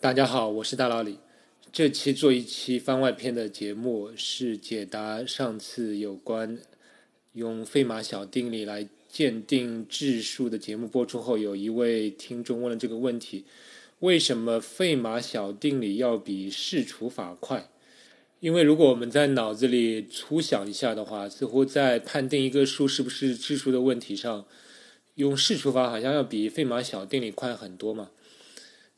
[0.00, 1.18] 大家好，我是大老李。
[1.70, 6.58] 这期做一期番外篇的节目，是解答上次有关
[7.34, 13.44] 用费马小定理来鉴定质数的节目播出后，有一位听众问了这个问题：
[13.98, 17.68] 为什么费马小定理要比试除法快？
[18.40, 24.46] 因为如果我们在脑子里粗想一下的话，似乎在判定一个数是不是质数的问题上，
[25.16, 28.08] 用试除法好像要比费马小定理快很多嘛。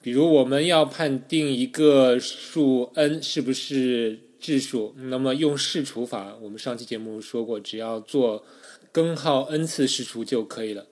[0.02, 8.44] 比如我们要判定一个数 n 是不是质数，那么用试除法，我们上期节目说过，只要做
[8.90, 10.84] 根号 n 次试除就可以了。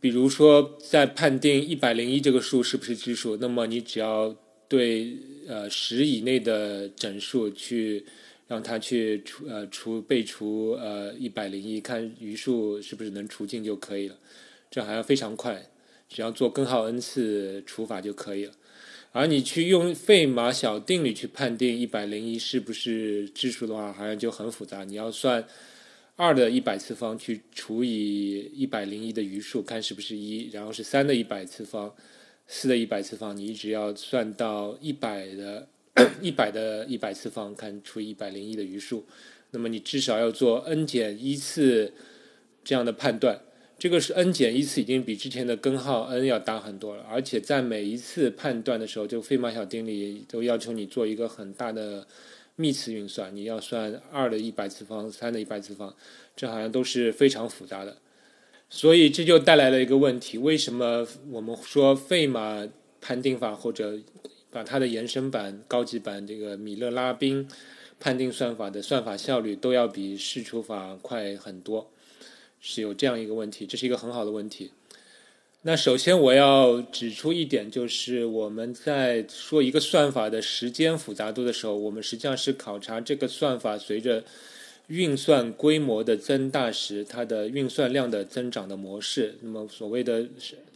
[0.00, 4.34] 比如说，在判定一百零一这个数是不是质数，那么你只要
[4.66, 5.16] 对
[5.46, 8.04] 呃十以内的整数去
[8.48, 14.16] 让它去除呃除被除呃一百零一，看余数是不是能除尽就可以了。
[14.68, 15.64] 这好像非常快。
[16.12, 18.52] 只要做根号 n 次除法就可以了，
[19.12, 24.84] 而你去用费马小定理去判定一百零一是不是质数的话，好像就很复杂。
[24.84, 25.42] 你要算
[26.16, 31.90] 二的一百次方去除以一百零一的余数，看是不是一，然后是三的一百次方、
[32.46, 35.66] 四的一百次方，你一直要算到一百的
[36.20, 39.06] 一百的一百次方，看除以一百零一的余数。
[39.52, 41.94] 那么你至少要做 n 减一次
[42.62, 43.40] 这样的判断。
[43.82, 52.06] 这个是 n 减一次，已经比之前的根号 n 要大很多了，而且在每一次判断的时候，就费马小定理都要求你做一个很大的
[52.54, 55.92] 幂次运算，你要算二的一百次方、三的一百次方，
[56.36, 57.96] 这好像都是非常复杂的。
[58.70, 62.64] 所以这就带来了一个问题：为什么我们说费马
[63.00, 63.98] 判定法或者
[64.52, 67.48] 把它的延伸版、高级版这个米勒拉宾
[67.98, 71.90] 判定算法的算法效率都要比试除法快很多？
[72.64, 74.70] 是有这样一个问题，这是一个很好的问题。
[75.64, 84.24] 那首先我要指出一点，就是我们在说一个算法的时间复杂度的时候，我们实际上是考察这个算法随着
[84.86, 89.34] 运算规模的增大时，它的运算量的增长的模式。
[89.40, 90.26] 那么所谓的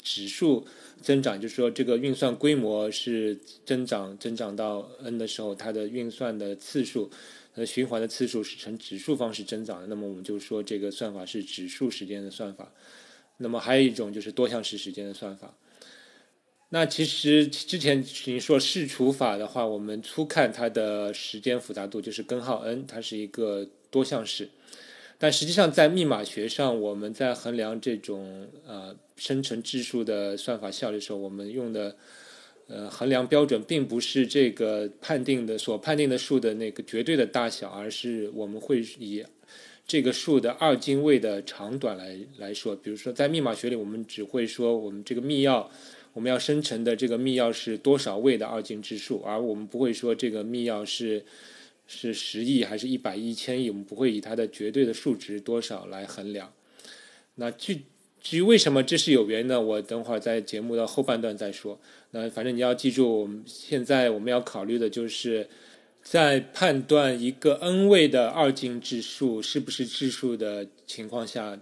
[0.02, 0.66] 指数
[1.00, 7.10] 增长，就是说这个运算规模是增长，增长到 n 的时候，它的运算的次数。
[7.58, 12.70] 那循环的次数是呈指数方式增长的，那么我们就说这个算法是指数时间的算法。
[13.38, 15.54] 那么还有一种就是多项式时间的算法。
[16.68, 24.50] 那其实之前您说试除法的话，我们初看它的时间复杂度就是根号 n，它是一个多项式。
[25.18, 31.96] 但实际上在密码学上，我们在衡量这种呃生成质数的算法效率的时候，我们用的。
[32.68, 39.24] 呃，衡量标准并不是这个判定的所判定的数的那个绝对的大小，而是我们会以
[39.86, 42.74] 这个数的二进位的长短来来说。
[42.74, 45.64] 比如说，在密码学里，我们只会说我们这个密钥
[46.12, 51.24] 我们要生成的这个密钥是多少位的二进制数，而我们不会说这个密钥是
[51.86, 56.52] 是十亿还是一百亿、千亿，我们不会以它的绝对的数值多少来衡量。
[57.36, 57.82] 那具
[58.28, 59.60] 至于为什么这是有缘呢？
[59.60, 61.78] 我等会儿在节目的后半段再说。
[62.10, 65.48] 那反正你要记住，我们现在我们要考虑的就是，
[66.02, 71.56] 在判断一个 n 位的二进制数是不是质数的情况下，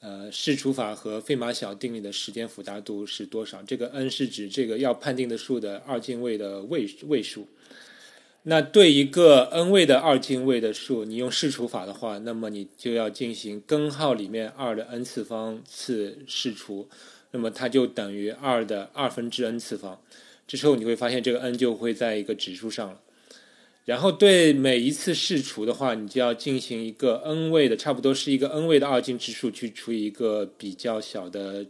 [0.00, 3.62] 呃，试除法和费马小定理的时间复杂度是多少？
[3.64, 7.46] 这个 n 是指这个要判定的数的二进位的位位数。
[8.48, 16.88] 那对一个 n 位的二进位的数，你用试除法的话，那么你就要进行根号里面二的 n 次方次试除，
[17.32, 20.00] 那么它就等于二的二分之 n 次方。
[20.46, 23.00] 这时候你会发现这个 n 就会在一个指数上了。
[23.84, 31.66] 然后对每一次试除的话，你就要进行一个 n 位的，差不多是一个 n 位的二进制数去除一个比较小的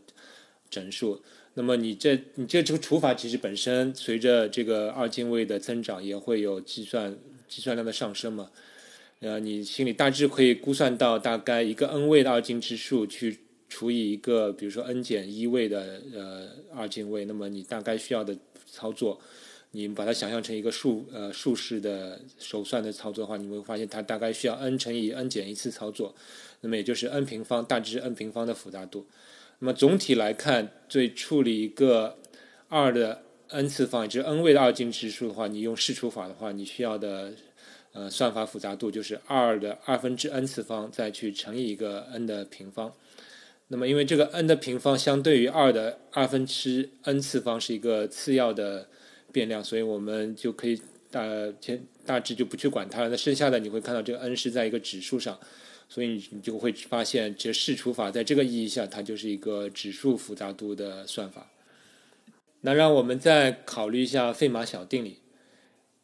[0.69, 1.23] 整数。
[1.59, 7.17] 那么你这你这这个除法其实本身随着这个二进位的增长也会有计算
[7.49, 8.51] 计算量的上升嘛，
[9.21, 13.39] 呃，你心里大致可以估算到大概一个 n 位的二进制数去
[13.71, 18.37] 除以一个比如说 n 减一位的呃二进位，那么你大概需要的
[18.71, 19.19] 操作，
[19.71, 26.15] 你把它想象成一个数呃数式的手算的操作的话，你会发现它大概需要 n 乘以 n 减一次操作，
[26.61, 29.07] 那么也就是 n 平方大致 n 平方的复杂度。
[29.59, 32.19] 那么总体来看，对处理一个
[32.69, 37.33] 二的 n 次方，也就是 n 位的二进制数的话，你用试除法的话，你需要的
[37.93, 42.93] 呃算法复杂度就是二的二分之 n 次方，再去乘以一个 n 的平方。
[43.69, 48.87] 那么因为这个 n 的平方相对于二的二分之 n 次方是一个次要的
[49.33, 50.79] 变量，所以我们就可以
[51.11, 51.23] 大
[51.61, 53.09] 先大致就不去管它了。
[53.09, 55.39] 那剩下的你会看到这个 n 是在一个指数上。
[55.89, 61.51] 所以你就会发现，这试除法在这个意义下，它就是一个指数复杂度的算法。
[62.63, 65.19] 那让我们再考虑一下费马小定理。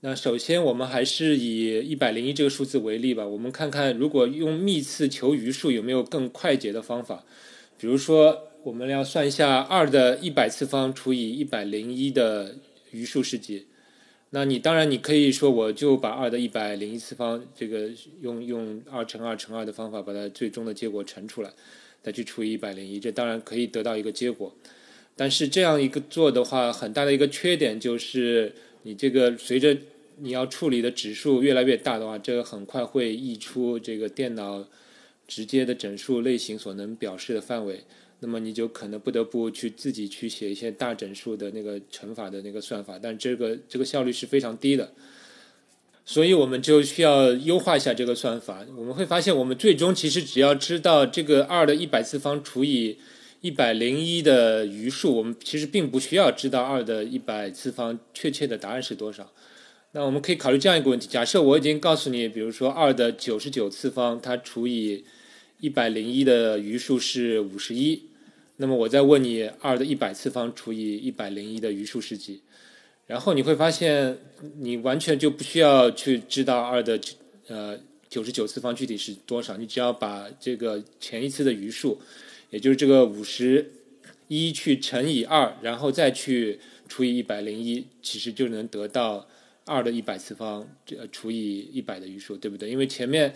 [0.00, 3.26] 那首先，我们还是以一百零一这个数字为例吧。
[3.26, 7.24] 我们看看，如果用幂次求余数，有没有更快捷的方法？
[7.78, 12.56] 比如说，我们要算一下二的一百次方除以一百零一的
[12.90, 13.66] 余数是几？
[14.34, 17.90] 那你当然你可以说，我就把二的一百零一次方这个
[18.22, 21.50] 用用二乘二乘二的方法，把它最终的结果乘出来，
[22.02, 24.54] 再去除以一百零一，这当然可以得到一个结果。
[25.14, 29.76] 但是这样一个做的话，很大的一个缺点就是，你这个随着
[30.20, 34.66] 你要处理的指数越来越大的话，这个很快会溢出这个电脑
[35.28, 37.84] 直接的整数类型所能表示的范围。
[38.22, 44.92] 那么你就可能不得不去自己去写一些大整数的那个乘法的那个算法，但这个这个效率是非常低的。
[46.04, 48.64] 所以我们就需要优化一下这个算法。
[48.76, 52.98] 我们会发现，我们最终其实只要知道这个二的一百次方除以
[53.40, 59.32] 一百零一的余数，我们其实并不需要知道二的一百次方确切的答案是多少。
[59.92, 65.04] 那我们可以考虑这样一个问题：假设我已经告诉你，比如说二的九十九次方，它除以
[65.60, 68.02] 一百零一的余数是五十一，
[68.56, 72.40] 那么我再问你，二的一百次方除以一百零一的余数是几？
[73.06, 74.16] 然后你会发现，
[74.58, 77.00] 你完全就不需要去知道二的
[77.48, 77.78] 呃
[78.08, 82.00] 九十九次方具体是多少，你只要把这个前一次的余数，
[82.50, 83.70] 也就是这个五十
[84.28, 86.58] 一去乘以二，然后再去
[86.88, 89.26] 除以一百零一，其实就能得到。
[89.64, 92.68] 二的一百次方，这除以一百的余数，对不对？
[92.68, 93.32] 因为前面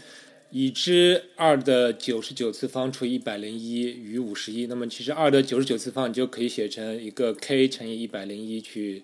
[0.59, 9.03] 已知二的九十九次方除以一百零一余五十一，那么其实二的九十九次方你就可以写成一个 k 乘以一百零一去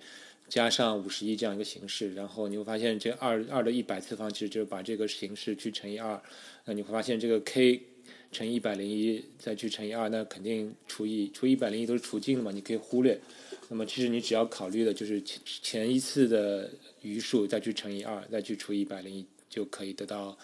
[0.49, 6.19] 加上五十一这样一个形式，然后你会发现这二二的一百次方其实就是把这个形式去乘以二，
[6.65, 7.83] 那你会发现这个 k
[8.31, 13.21] 乘以一百零一再去乘以二，那肯定除以除一百零一都是除尽的嘛，你可以忽略。
[13.69, 16.71] 那么其实你只要考虑的就是前前一次的
[17.03, 20.35] 余数，再去乘以二，再去除以一百零一，就可以得到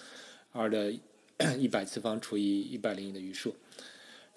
[0.52, 0.92] 二的
[1.58, 3.54] 一百次方除以一百零一的余数。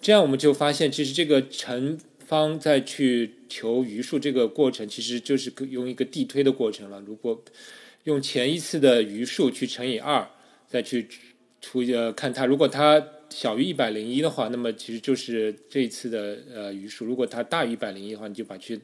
[0.00, 7.00] 这样我们就发现，其实这个乘方再去求余数这个过程，其实就是用一个递推的过程了。
[7.00, 7.42] 如果
[8.04, 10.28] 用前一次的余数去乘以二，
[10.66, 11.06] 再去
[11.60, 13.00] 除呃看它，如果它
[13.30, 17.04] 小于一百零一的话，那么其实就是这一次的呃余数。
[17.04, 18.80] 如果它大于一百零一的话，你就把去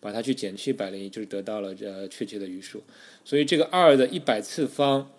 [0.00, 2.82] 把它去减去一百零一，就是得到了呃确切的余数。
[3.24, 5.10] 所以这个二的一百次方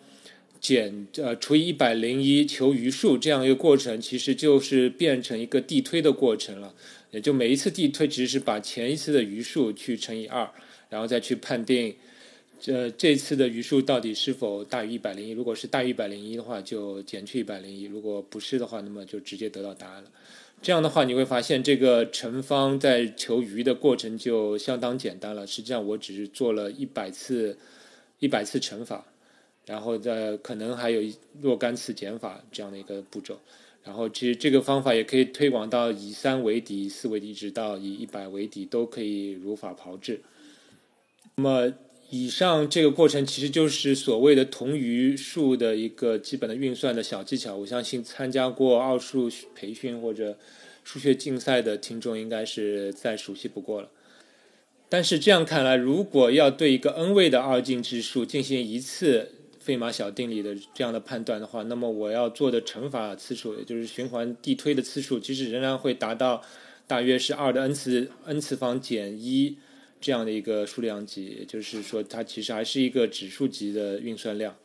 [0.59, 6.73] 减呃除以一百零一求余数这样一个过程，其实就是变成一个递推的过程了。
[7.11, 10.47] 也就每一次递推只是把前一次的余数去乘以二，
[10.89, 11.95] 然后再去判定。
[12.61, 15.31] 这这次的余数到底是否大于一百零一？
[15.31, 20.11] 如果是大于一百零一的话，就减去一百零一；如果不是的话，那么就直接得到答案了。
[20.61, 25.47] 这样的话，你会发现这个乘方在求余的过程就相当简单了。
[25.47, 27.57] 实际上，我只是做了一百次
[28.19, 29.05] 一百次乘法，
[29.69, 30.99] 然后再可能还有
[31.39, 33.39] 若干次减法这样的一个步骤。
[33.83, 40.21] 然后，其实这个方法也可以推广到以三为底、以四为底，直到以一百为底，都可以如法炮制。
[41.35, 41.73] 那么。
[42.11, 47.55] 以上这个过程其实就是所谓的同余数的一个基本的运算的小技巧。
[47.55, 50.35] 我相信参加过奥数培训或者
[50.83, 53.91] 数学竞赛的听众应该是再熟悉不过了。
[54.89, 59.31] 但是这样看来，如果要对一个 n 位的二进制数进行一次
[59.69, 66.41] 费马小定理的这样的判断的话，那么我要做的乘法次数，也就是循环递推的次数，其实仍然会达到
[66.87, 69.55] 大约是二的 n 次 n 次方减一。
[70.01, 74.55] 这样的一个数量级，也就是说，它其实还是一个指数级的运算量。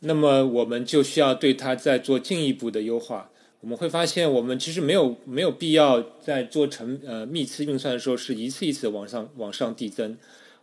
[0.00, 3.30] 那么，我们就需要对它再做进一步的优化。
[3.60, 10.16] 我们会发现，我们其实没有没有必要在做成呃幂次运算的时候是一次一次往上往上递增。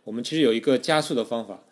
[0.04, 1.64] 我们其实有一个加速的方法。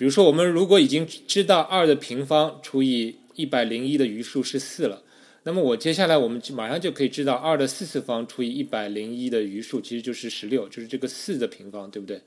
[0.00, 5.02] 比如说，我们如果已经知道二的平方除以一百零一的余数是四了。
[5.42, 12.18] 那么我接下来我们马上就可以知道二的四次方除以一百零一的余数其实就是十六，就是这个四的平方，对不对？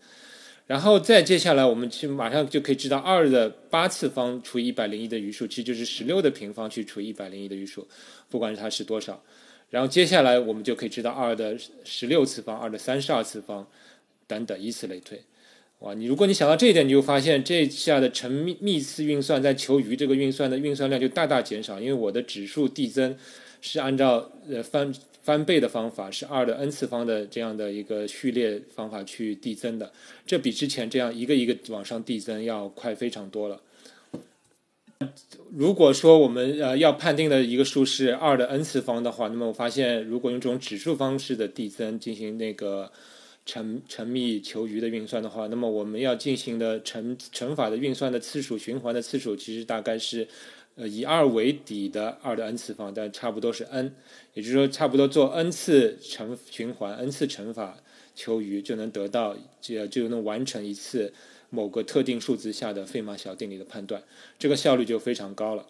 [0.68, 7.88] 然后再接下来我们去马上就可以知道二的八次方除以一百零一的余数其实就是十六的平方去除以一百零一的余数，
[8.30, 9.20] 不管它是多少。
[9.72, 13.68] 然后接下来我们就可以知道二的十六次方、二的三十二次方
[14.28, 15.20] 等等，以此类推。
[15.84, 23.18] 哇，你如果你想到这一点，你就发现这下的乘幂幂次运算在求余这个运算的运算量就大大减少，因为我的指数递增
[23.60, 29.92] 是按照呃翻翻倍的方法，是二的 n 次方的这样的一个序列方法去递增的，
[30.26, 33.60] 这比之前这样一个一个往上递增要快非常多了。
[35.52, 42.90] 如果说我们呃要判定的一个数是二的 n 次方的话，那么我发现如果用这种指数方式的递增进行那个。
[43.46, 50.28] 乘乘幂求余的运算的话，那么我们要进行的乘乘法的运算的次数循环的次数，其实大概是
[50.76, 53.94] 呃以二为底的二的 n 次方，但差不多是 n，
[54.34, 57.78] 也就是说差不多做 n 次乘循环 n 次乘法
[58.16, 61.14] 求余就能得到就就能完成一次
[61.50, 64.02] 某个特定数字下的费马小定理的判断，
[64.40, 65.68] 这个效率就非常高了。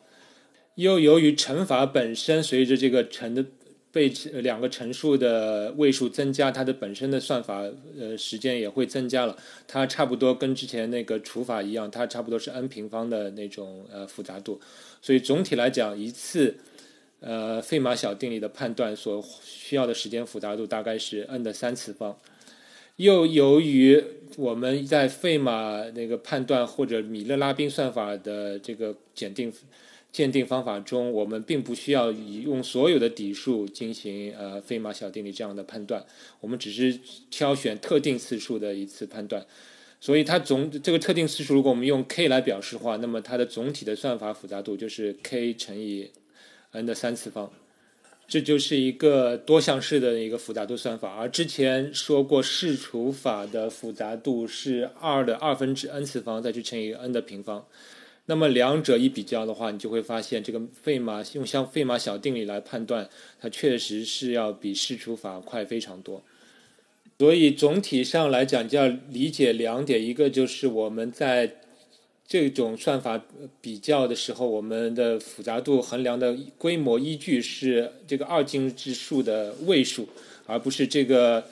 [0.76, 3.46] 又由于乘法本身随着这个乘的
[3.94, 4.10] 被
[4.42, 7.64] 两个乘数的位数增加，它的本身的算法
[7.96, 9.38] 呃时间也会增加了。
[9.68, 14.60] 它差不多跟之前那个除法一样，它差不多是 n 平方的那种呃复杂度。
[15.00, 16.56] 所以总体来讲，一次
[17.20, 22.18] 呃费马小定理的判断所需要的时间复杂度大概是 n 的三次方。
[22.96, 24.04] 又由于
[24.38, 29.54] 我们在费马那个判断或者米勒拉宾算法的这个检定。
[30.14, 36.06] 鉴定方法中，我们并不需要以用所有的底数进行呃费马小定理这样的判断，
[36.40, 37.00] 我们只是
[37.32, 39.44] 挑选特定次数的一次判断。
[40.00, 46.12] 所以它总这个特定次数，如果我们用 k 来表示的话，那么它的总体的算法复杂度就是 k 乘以
[46.74, 47.52] n 的三次方，
[48.28, 51.16] 这就是一个多项式的一个复杂度算法。
[51.16, 57.66] 而之前说过视除法的复杂度是二的二分之 n 次方，再去乘以 n 的平方。
[58.26, 63.10] 那么两者一比较的话，你就会发现，这个费马用像费马小定理来判断，
[63.42, 66.24] 它确实是要比试除法快非常多。
[67.20, 71.56] 所以总体上来讲，就要理解两点：一个就是我们在
[72.26, 73.22] 这种算法
[73.60, 80.08] 比较的时候，我们的复杂度衡量的规模依据是这个二进制数的位数，
[80.46, 81.46] 而不是这个。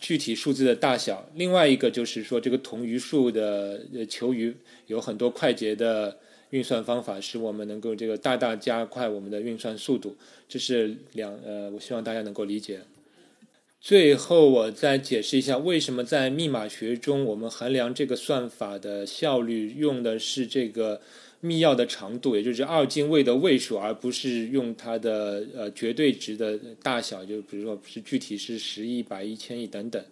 [0.00, 4.54] 具体数字的大小，另外一个就是说，这个同余数的求余
[4.86, 6.18] 有很多快捷的
[6.50, 10.16] 运算方法，使我们能够这个大大加快我们的运算速度。
[10.48, 12.80] 这是两呃，我希望大家能够理解。
[13.80, 21.00] 最后，我再解释一下，为什么在密码学中，我们衡量这个算法的效率用的是这个。
[21.40, 30.02] 密钥的长度，也就是二进位的位数，而不是用它的呃绝对值的大小，就比如说是具体是十亿、百亿、千亿等等。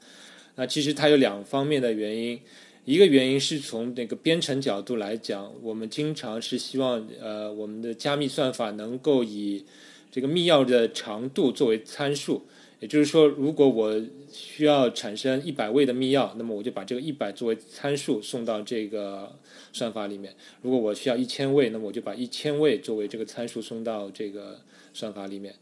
[0.56, 2.38] 那其实它有两方面的原因，
[2.84, 9.64] 一个原因是从那个编程角度来讲，我们经常是希望呃我们的加密算法能够以
[10.12, 12.46] 这个密钥的长度作为参数。
[12.80, 14.00] 也就是说，如果我
[14.30, 19.38] 需要产生一百位的密钥，那么我就把这个一百作为参数送到这个
[19.72, 24.60] 算法里面；如果我需要一千位，那么我就把一千位作为这个参数送到这个
[24.92, 25.54] 算法里面。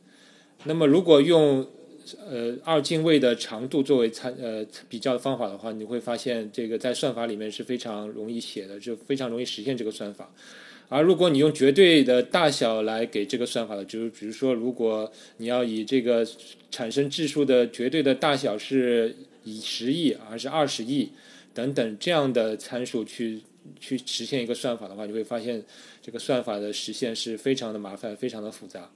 [0.64, 1.66] 那么，如果用
[2.28, 10.33] 呃二进位的长度作为参呃比较的方法的话，你会发现这个在算法里面是非常容易写的，就非常容易实现这个算法。
[10.94, 16.26] 而如果你用绝对的大小来给这个算法的，就是比如说，如果你要以这个
[16.70, 21.08] 产生质数的绝对的大小是以十亿还是二十亿
[21.54, 23.40] 等等这样的参数去
[23.80, 25.62] 去实现一个算法的话，你会发现
[26.02, 28.90] 这个算法的实现是非常的麻烦，非常的复杂。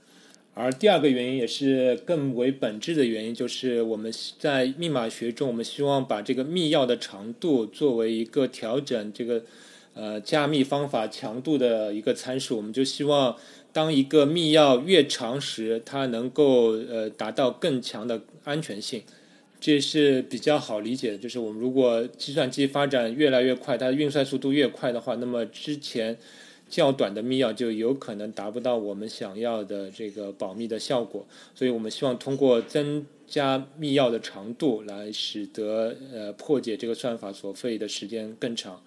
[0.53, 9.43] 而第二个原因也是更为本质的原因，就是我们在密码学中，我们希望把这个密钥的长度作为一个调整这个。
[9.97, 13.35] 呃，加密方法强度的一个参数，我们就希望
[13.73, 19.03] 当一个密钥越长时，它能够呃达到更强的安全性。
[19.59, 26.19] 这是比较好理解的，就是我们如果计算机发展越来越快，它的运算速度越快的话，那么之前
[26.69, 31.27] 较短的密钥就有可能达不到我们想要的这个保密的效果。
[31.55, 38.83] 所以我们希望通过增加密钥的长度来使得呃破解这个算法所费的时间更长。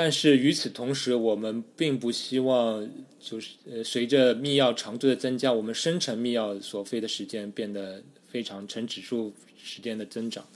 [0.00, 2.88] 但是与此同时，我们并不希望
[3.18, 8.00] 就是呃随着密钥长度的增加，我们生成密钥所费的时间变得
[8.30, 10.46] 非常呈指数时间的增长。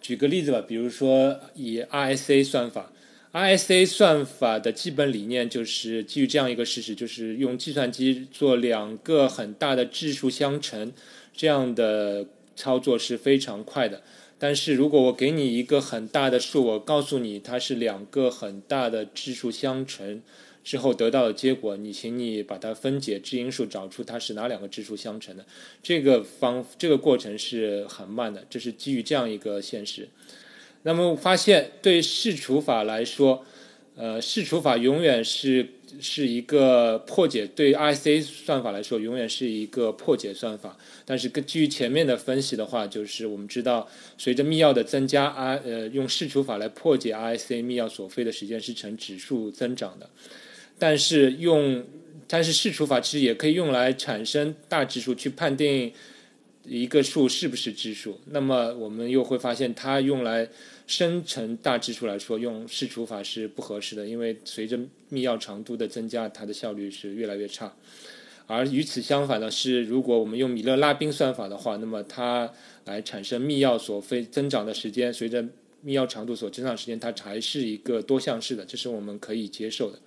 [0.00, 2.90] 举个例子吧，比如说以 RSA 算法
[3.34, 10.90] ，RSA 算法的基本理念就是基于这样一个事实，就是用计算机做两个很大的质数相乘，
[11.36, 14.02] 这样的操作是非常快的。
[14.38, 20.20] 但是如果我给你一个很大的数，我告诉你它是两个很大的质数相乘
[20.62, 25.46] 之后得到的结果，你请你把它分解质因数，找出它是哪两个质数相乘的。
[25.82, 30.08] 这个方这个过程是很慢的，这是基于这样一个现实。
[30.82, 33.44] 那么发现对试除法来说，
[33.94, 35.70] 呃，试除法永远是。
[36.00, 40.76] 是一个破解，对 I C 算法来说，永远是一个破解算法。
[41.04, 43.88] 但是根基于前面的分析的话，就是我们知道，
[44.18, 50.08] 随着密钥的增加，R 呃用试除法来破解 I C 密钥所费的时间是呈指数增长的。
[50.78, 51.84] 但是用，
[52.26, 55.92] 但是试除法其实也可以用来产生大指数去判定
[56.66, 58.18] 一个数是不是质数。
[58.26, 60.48] 那么我们又会发现，它用来
[60.86, 67.72] 生成大质数来说，用试除法是不合适的，因为随着密钥长度的增加，它的效率是越来越差。
[68.48, 72.52] 而与此相反的是，如果我们用米勒拉宾算法的话，那么它
[72.84, 75.44] 来产生密钥所费增长的时间，随着
[75.82, 79.98] 密钥长度所增长时间，它还是一个多项式的，这是我们可以接受的。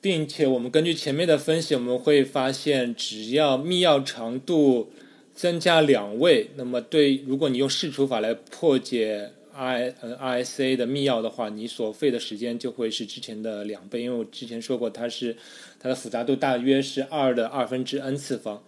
[0.00, 4.92] 并且我们根据前面的分析，我们会发现，只要密钥长度
[5.38, 9.30] 增加两位，那么对，如果你用试除法来破解。
[9.52, 15.36] I 呃 RSA 的密钥的话，你所费的时间就会是之前的两倍，因为我之前说过，它是
[15.80, 18.62] 它的复杂度大约是二的二分之 n 次方。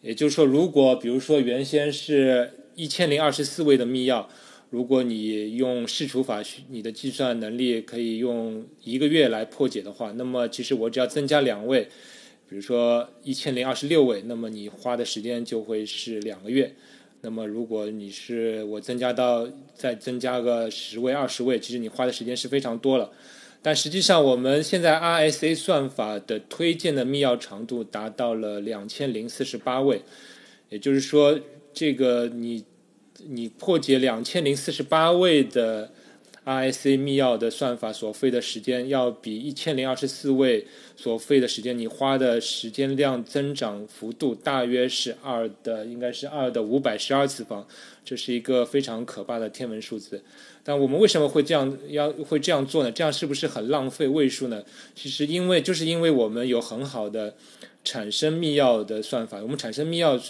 [0.00, 4.24] 也就是说，如果比如说原先是一千零二十四位的密钥，
[4.70, 11.86] 如果你用试除法，你的计算能力可以用一个月来破解的话，那么其实我只要增加两位，
[12.50, 16.74] 比如说一千零二十六位，那么你花的时间就会是两个月。
[17.20, 23.08] 那么，如果你是我增加到再增加个十位、二十位，其实你花的时间是非常多了。
[23.62, 30.02] 但实际上，我们现在 RSA 算法的推荐的密钥长度达到了两千零四十八位，
[30.70, 31.38] 也就是说，
[31.72, 32.64] 这个你
[33.28, 35.92] 你破解两千零四十八位的。
[36.50, 40.66] RSC 密钥的算法所费的时间要比一千零二十四位
[40.96, 47.64] 所费的时间，你花的时间量增长幅度大约是二的，应该是二的五百十二次方，
[48.04, 50.20] 这是一个非常可怕的天文数字。
[50.64, 52.90] 但我们为什么会这样要会这样做呢？
[52.90, 54.60] 这样是不是很浪费位数呢？
[54.96, 57.36] 其实因为就是因为我们有很好的
[57.84, 60.20] 产生密钥的算法，我们产生密钥。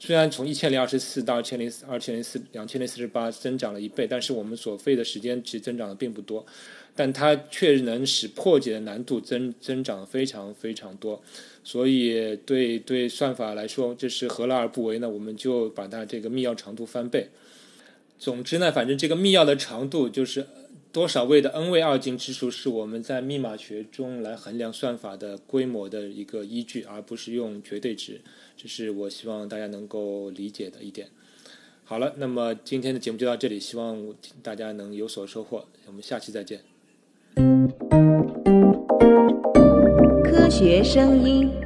[0.00, 6.46] 虽然从一千零二十四到二千零二千零四两千零四十八增长了一倍，但是我们所费的时间其实增长的并不多，
[6.94, 11.20] 但它确实能使破解的难度增增长非常非常多，
[11.64, 15.08] 所以对对算法来说这是何乐而不为呢？
[15.08, 17.28] 我们就把它这个密钥长度翻倍。
[18.20, 20.46] 总之呢，反正这个密钥的长度就是
[20.90, 28.20] 多少位的 n 位二进制数，是我们在密码学中来衡量算法的规模的一个依据，而不是用绝对值。
[28.56, 31.08] 这是我希望大家能够理解的一点。
[31.84, 35.66] 好了，那么今天的节目就到这里，希望大家能有所收获。
[35.86, 36.60] 我们下期再见。
[40.24, 41.57] 科学声音。